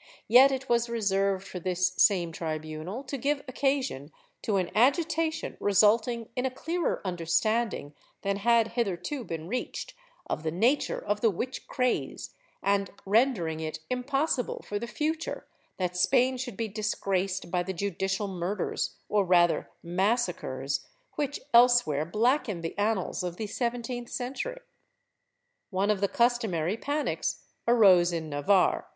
^ 0.00 0.04
Yet 0.28 0.52
it 0.52 0.68
was 0.68 0.88
reserved 0.88 1.44
for 1.48 1.58
this 1.58 1.94
same 1.96 2.30
tribunal 2.30 3.02
to 3.02 3.18
give 3.18 3.42
occasion 3.48 4.12
to 4.42 4.54
an 4.54 4.70
agitation 4.72 5.56
resulting 5.58 6.28
in 6.36 6.46
a 6.46 6.50
clearer 6.52 7.02
understanding 7.04 7.92
than 8.22 8.36
had 8.36 8.74
hitherto 8.78 9.24
been 9.24 9.48
reached 9.48 9.94
of 10.30 10.44
the 10.44 10.52
nature 10.52 11.04
of 11.04 11.22
the 11.22 11.30
witch 11.32 11.66
craze, 11.66 12.36
and 12.62 12.92
rendering 13.04 13.58
it 13.58 13.80
impossible 13.90 14.62
for 14.64 14.78
the 14.78 14.86
future 14.86 15.44
that 15.76 15.96
Spain 15.96 16.36
should 16.36 16.56
be 16.56 16.68
disgraced 16.68 17.50
by 17.50 17.64
the 17.64 17.72
judicial 17.74 18.28
murders, 18.28 18.94
or 19.08 19.24
rather 19.24 19.72
massacres, 19.82 20.86
which 21.16 21.40
elsewhere 21.52 22.04
blacken 22.04 22.60
the 22.60 22.78
annals 22.78 23.24
of 23.24 23.38
the 23.38 23.48
seventeenth 23.48 24.08
century. 24.08 24.60
One 25.70 25.90
of 25.90 26.00
the 26.00 26.06
customary 26.06 26.76
panics 26.76 27.40
arose 27.66 28.12
in 28.12 28.28
Navarre. 28.30 28.88